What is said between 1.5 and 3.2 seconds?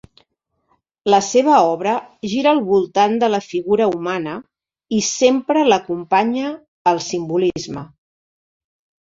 obra gira al voltant